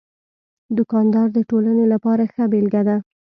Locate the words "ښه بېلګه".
2.33-2.81